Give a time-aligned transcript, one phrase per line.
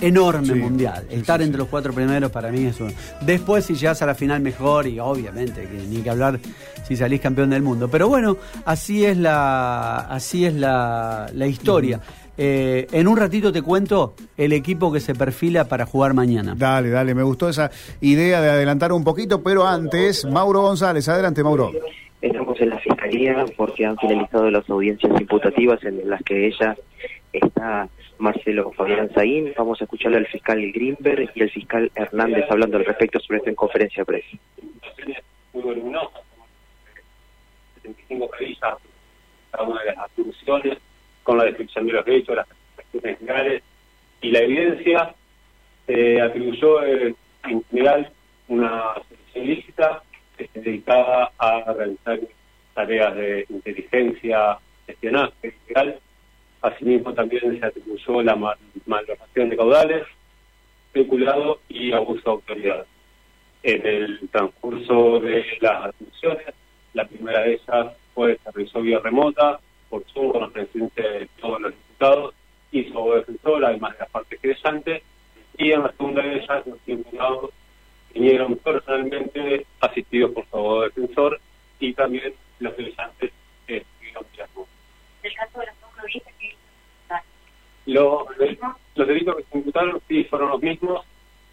[0.00, 1.06] enorme mundial.
[1.10, 2.92] Estar entre los cuatro primeros para mí es un...
[3.20, 6.38] Después si llegas a la final mejor y obviamente que ni que hablar
[6.86, 7.88] si salís campeón del mundo.
[7.88, 12.00] Pero bueno, así es la, así es la, la historia.
[12.40, 16.54] Eh, en un ratito te cuento el equipo que se perfila para jugar mañana.
[16.56, 17.68] Dale, dale, me gustó esa
[18.00, 21.72] idea de adelantar un poquito, pero antes, Mauro González, adelante Mauro.
[22.22, 26.76] Estamos en la fiscalía porque han finalizado las audiencias imputativas en las que ella
[27.32, 27.88] está
[28.18, 29.52] Marcelo Fabián Zain.
[29.56, 33.50] Vamos a escucharle al fiscal Grimberg y al fiscal Hernández hablando al respecto sobre esto
[33.50, 34.36] en conferencia de prensa.
[35.52, 36.20] Muy voluminosa,
[37.82, 38.30] 75
[39.50, 40.78] cada una de las atribuciones,
[41.22, 43.62] con la descripción de los hechos, las acciones legales
[44.20, 45.14] y la evidencia,
[45.86, 47.14] se atribuyó eh,
[47.44, 48.10] en general
[48.48, 50.02] una selección ilícita
[50.36, 52.20] que se dedicaba a realizar
[52.74, 55.98] tareas de inteligencia, espionaje legal.
[56.60, 60.06] Asimismo, también se atribuyó la mal malversación de caudales,
[60.86, 62.86] especulado y abuso de autoridad.
[63.62, 66.46] En el transcurso de las atribuciones,
[66.94, 71.28] la primera de ellas fue se realizó vía remota, por Zoom, con la presencia de
[71.40, 72.34] todos los diputados
[72.72, 75.02] y su abogado defensor, además de las partes querellantes,
[75.56, 77.50] y en la segunda de ellas los diputados
[78.14, 81.40] vinieron personalmente asistidos por su abogado defensor
[81.80, 83.32] y también los querellantes
[83.68, 84.24] eh, estuvieron
[85.22, 85.97] ¿El caso de las dos provincias que
[87.86, 88.26] los,
[88.94, 91.06] los delitos que se imputaron sí fueron los mismos,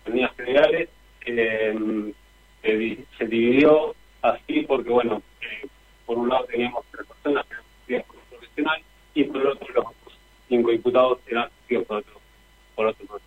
[0.05, 0.89] en líneas generales,
[1.25, 2.13] eh,
[2.61, 5.67] se, dividió así porque, bueno, eh,
[6.05, 7.45] por un lado teníamos tres personas
[7.87, 8.81] que eran como profesional
[9.13, 9.85] y por el otro los
[10.49, 11.49] cinco diputados eran
[11.87, 12.21] por otro,
[12.75, 13.19] por otro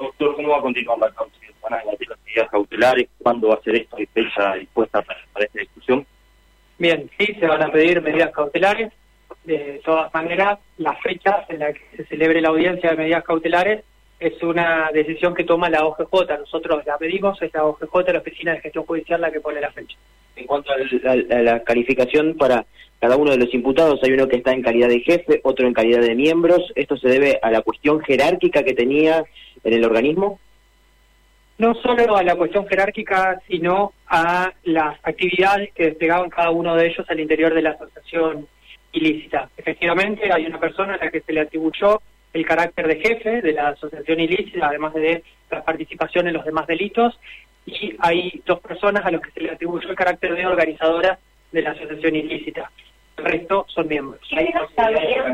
[0.00, 1.34] Doctor, ¿cómo va a continuar la causa?
[1.62, 3.08] ¿Van a debatir las medidas cautelares?
[3.18, 3.96] ¿Cuándo va a ser esto?
[3.96, 6.06] ¿Hay fecha dispuesta para, para esta discusión?
[6.78, 8.92] Bien, sí, se van a pedir medidas cautelares.
[9.44, 13.84] De todas maneras, las fechas en las que se celebre la audiencia de medidas cautelares
[14.18, 16.38] es una decisión que toma la OGJ.
[16.38, 19.70] Nosotros la pedimos, es la OGJ, la Oficina de Gestión Judicial, la que pone la
[19.72, 19.96] fecha.
[20.36, 20.76] En cuanto a
[21.42, 22.64] la, calificación para
[23.00, 25.74] cada uno de los imputados, hay uno que está en calidad de jefe, otro en
[25.74, 26.72] calidad de miembros.
[26.74, 29.24] ¿Esto se debe a la cuestión jerárquica que tenía
[29.62, 30.40] en el organismo?
[31.58, 36.86] No solo a la cuestión jerárquica, sino a las actividades que desplegaban cada uno de
[36.86, 38.48] ellos al interior de la asociación
[38.94, 39.50] ilícita.
[39.56, 42.00] Efectivamente, hay una persona a la que se le atribuyó
[42.32, 46.66] el carácter de jefe de la asociación ilícita, además de la participación en los demás
[46.66, 47.18] delitos,
[47.66, 51.18] y hay dos personas a los que se le atribuyó el carácter de organizadora
[51.52, 52.70] de la asociación ilícita.
[53.16, 54.20] El resto son miembros.
[54.28, 54.52] ¿Qué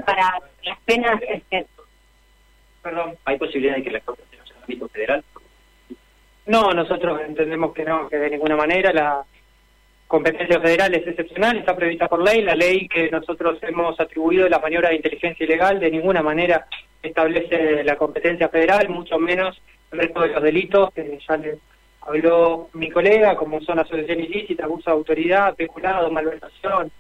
[0.05, 1.21] para las penas?
[2.83, 3.17] Perdón.
[3.25, 5.25] ¿Hay posibilidad de que la Corte sea en ámbito federal?
[6.47, 9.25] No, nosotros entendemos que no, que de ninguna manera la
[10.11, 14.51] competencia federal es excepcional, está prevista por ley, la ley que nosotros hemos atribuido de
[14.51, 16.67] la maniobra de inteligencia ilegal de ninguna manera
[17.01, 19.63] establece la competencia federal, mucho menos
[19.93, 21.59] el resto de los delitos que ya les
[22.01, 26.91] habló mi colega, como son asociación ilícita, abuso de autoridad, peculado, malversación.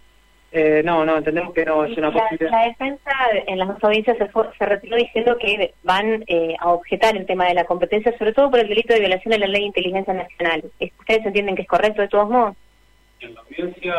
[0.53, 2.53] Eh, no, no, entendemos que no es una posibilidad.
[2.53, 3.11] La defensa
[3.49, 7.55] en las dos audiencias se, retiró diciendo que van eh, a objetar el tema de
[7.55, 10.63] la competencia, sobre todo por el delito de violación de la ley de inteligencia nacional.
[11.01, 12.57] ¿Ustedes entienden que es correcto de todos modos?
[13.21, 13.97] En la audiencia,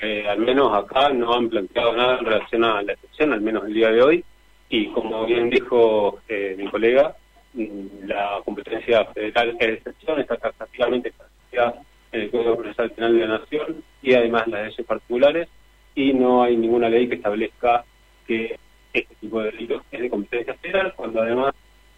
[0.00, 3.64] eh, al menos acá, no han planteado nada en relación a la excepción, al menos
[3.64, 4.24] el día de hoy.
[4.68, 7.16] Y como bien dijo mi colega,
[7.54, 13.38] la competencia federal es excepción, está taxativamente clasificada en el Código Procesal Penal de la
[13.38, 15.48] Nación y además las leyes particulares
[15.94, 17.84] y no hay ninguna ley que establezca
[18.26, 18.58] que
[18.92, 21.54] este tipo de delitos es de competencia federal, cuando además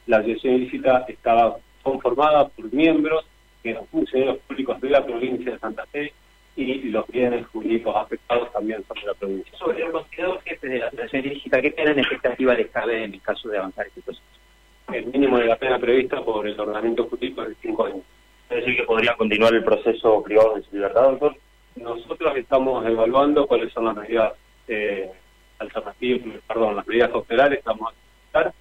[0.07, 3.25] la asociación ilícita estaba conformada por miembros
[3.63, 6.13] que eran funcionarios públicos de la provincia de Santa Fe
[6.63, 9.59] y los bienes jurídicos afectados también son de la provincia.
[9.59, 13.23] Sobre los considerados jefes de la asociación ilícita, ¿qué tienen expectativa les cabe en el
[13.23, 14.25] caso de avanzar este proceso?
[14.93, 18.03] el mínimo de la pena prevista por el ordenamiento jurídico es de cinco años.
[18.49, 21.37] ¿Es decir que podría continuar el proceso privado de su libertad, doctor?
[21.77, 24.33] Nosotros estamos evaluando cuáles son las medidas
[24.67, 25.09] eh,
[25.59, 27.93] alternativas, perdón, las medidas cautelares que vamos
[28.33, 28.53] a.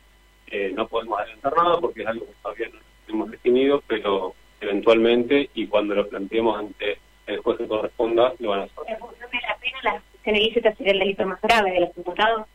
[0.52, 2.79] Eh, no podemos adelantar nada porque es algo que todavía no
[3.14, 6.97] hemos definido, pero eventualmente y cuando lo planteemos ante
[7.29, 8.84] el juez que corresponda, lo van a hacer.
[8.87, 11.97] ¿En función de la pena, la asociación ilícita sería el delito más grave de los
[11.97, 12.46] imputados?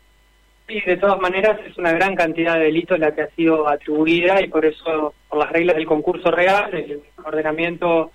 [0.66, 4.40] Sí, de todas maneras es una gran cantidad de delitos la que ha sido atribuida
[4.42, 8.12] y por eso, por las reglas del concurso real, el ordenamiento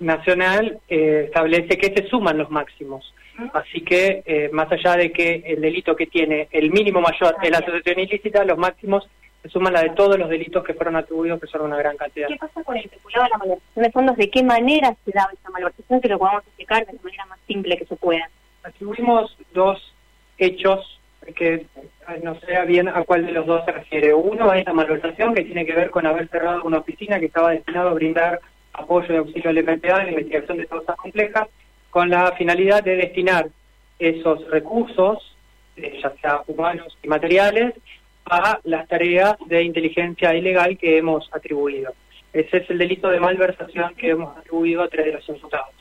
[0.00, 3.14] nacional eh, establece que se suman los máximos.
[3.52, 7.50] Así que, eh, más allá de que el delito que tiene el mínimo mayor es
[7.50, 9.08] la asociación ilícita, los máximos
[9.46, 12.26] se suman la de todos los delitos que fueron atribuidos, que son una gran cantidad.
[12.26, 14.16] ¿Qué pasa con el especulado de la malversación de fondos?
[14.16, 16.00] ¿De qué manera se da esa malversación?
[16.00, 18.28] Que lo podamos explicar de la manera más simple que se pueda.
[18.64, 19.94] Atribuimos dos
[20.38, 21.00] hechos
[21.34, 21.66] que eh,
[22.22, 24.14] no sé bien a cuál de los dos se refiere.
[24.14, 27.50] Uno es la malversación que tiene que ver con haber cerrado una oficina que estaba
[27.50, 28.40] destinada a brindar
[28.72, 31.48] apoyo y auxilio al MPA en la investigación de causas complejas,
[31.90, 33.48] con la finalidad de destinar
[33.98, 35.34] esos recursos,
[35.76, 37.74] eh, ya sea humanos y materiales,
[38.28, 41.94] a las tareas de inteligencia ilegal que hemos atribuido.
[42.32, 45.74] Ese es el delito de malversación que hemos atribuido a tres de los imputados,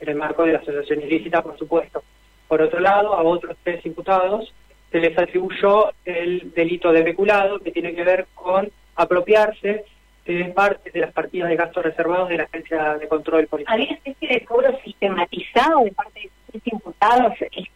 [0.00, 2.02] en el marco de la asociación ilícita, por supuesto.
[2.48, 4.52] Por otro lado, a otros tres imputados
[4.90, 9.84] se les atribuyó el delito de peculado, que tiene que ver con apropiarse
[10.24, 13.74] de parte de las partidas de gastos reservados de la Agencia de Control Policial.
[13.74, 17.32] ¿Había especie de cobro sistematizado de parte de estos imputados,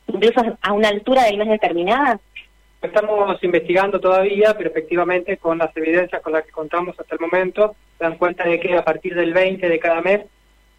[0.09, 2.19] incluso a una altura del mes determinada?
[2.83, 7.77] Estamos investigando todavía, pero efectivamente con las evidencias con las que contamos hasta el momento,
[7.99, 10.23] dan cuenta de que a partir del 20 de cada mes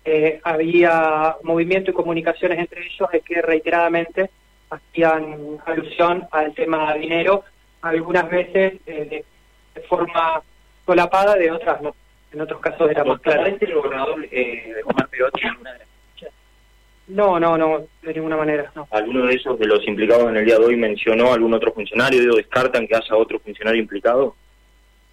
[0.03, 4.31] eh, había movimiento y comunicaciones entre ellos de que reiteradamente
[4.71, 7.43] hacían alusión al tema dinero,
[7.81, 9.23] algunas veces eh,
[9.75, 10.41] de, forma
[10.85, 11.95] solapada, de otras no.
[12.33, 13.45] En otros casos era más claro.
[13.45, 15.87] el gobernador eh, Omar Perotti alguna de las
[17.11, 18.87] No, no, no, de ninguna manera, no.
[18.89, 22.31] ¿Alguno de esos de los implicados en el día de hoy mencionó algún otro funcionario?
[22.31, 24.33] ¿O descartan que haya otro funcionario implicado?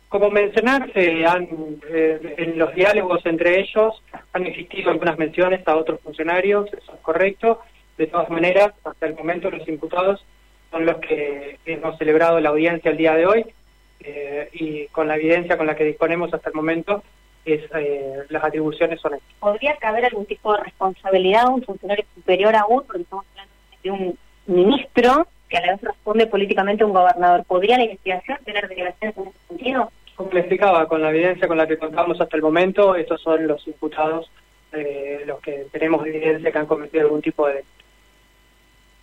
[0.09, 1.49] Como mencionarse, han,
[1.91, 4.01] eh, en los diálogos entre ellos
[4.33, 7.61] han existido algunas menciones a otros funcionarios, eso es correcto.
[7.97, 10.25] De todas maneras, hasta el momento los imputados
[10.71, 13.47] son los que hemos celebrado la audiencia el día de hoy
[14.01, 17.03] eh, y con la evidencia con la que disponemos hasta el momento,
[17.55, 19.29] es, eh, las atribuciones son estas.
[19.41, 22.85] ¿Podría caber algún tipo de responsabilidad a un funcionario superior aún?
[22.87, 27.45] Porque estamos hablando de un ministro que a la vez responde políticamente a un gobernador.
[27.45, 29.91] ¿Podría la investigación tener derivaciones en ese sentido?
[30.15, 33.47] Como le explicaba, con la evidencia con la que contamos hasta el momento, estos son
[33.47, 34.31] los imputados,
[34.73, 37.65] eh, los que tenemos evidencia que han cometido algún tipo de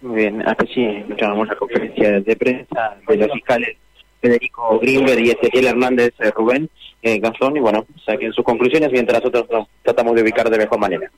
[0.01, 3.77] muy bien, hasta sí escuchamos la conferencia de prensa de los fiscales
[4.21, 6.69] Federico Grimberg y Ezequiel Hernández eh, Rubén
[7.01, 10.79] eh, Gazón, y bueno, saquen sus conclusiones mientras nosotros nos tratamos de ubicar de mejor
[10.79, 11.11] manera.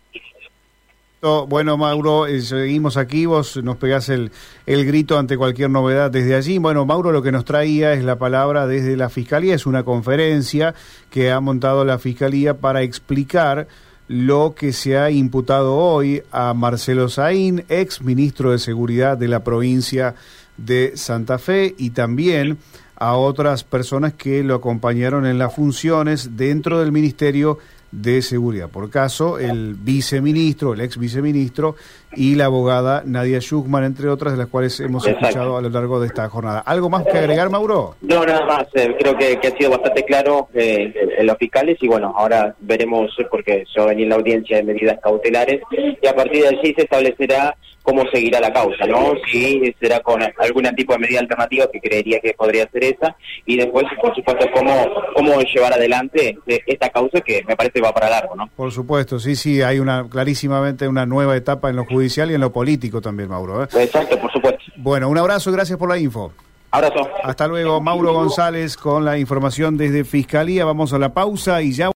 [1.19, 4.31] Bueno, Mauro, eh, seguimos aquí, vos nos pegás el,
[4.65, 6.57] el grito ante cualquier novedad desde allí.
[6.57, 10.75] Bueno, Mauro lo que nos traía es la palabra desde la Fiscalía, es una conferencia
[11.09, 13.67] que ha montado la Fiscalía para explicar
[14.07, 19.43] lo que se ha imputado hoy a Marcelo Saín, ex ministro de Seguridad de la
[19.43, 20.15] provincia
[20.55, 22.57] de Santa Fe, y también
[22.97, 27.59] a otras personas que lo acompañaron en las funciones dentro del Ministerio
[27.91, 28.69] de Seguridad.
[28.69, 31.75] Por caso, el viceministro, el ex viceministro
[32.15, 35.99] y la abogada Nadia Schuchman, entre otras de las cuales hemos escuchado a lo largo
[35.99, 36.59] de esta jornada.
[36.59, 37.95] ¿Algo más que agregar, Mauro?
[38.01, 38.67] No, nada más.
[38.73, 43.11] Eh, creo que, ha sido bastante claro eh, en los fiscales y bueno, ahora veremos,
[43.29, 45.61] porque se va a venir la audiencia de medidas cautelares
[46.01, 47.55] y a partir de allí se establecerá
[47.87, 49.13] cómo seguirá la causa, ¿no?
[49.31, 53.15] Si será con algún tipo de medida alternativa, que creería que podría ser esa,
[53.45, 54.73] y después, por supuesto, cómo,
[55.15, 58.49] cómo llevar adelante esta causa que me parece va para largo, ¿no?
[58.57, 62.41] Por supuesto, sí, sí, hay una clarísimamente una nueva etapa en lo judicial y en
[62.41, 63.63] lo político también, Mauro.
[63.63, 63.67] ¿eh?
[63.73, 64.63] Exacto, por supuesto.
[64.77, 66.31] Bueno, un abrazo y gracias por la info.
[66.71, 67.09] Abrazo.
[67.23, 70.65] Hasta luego, Mauro González con la información desde Fiscalía.
[70.65, 71.85] Vamos a la pausa y ya...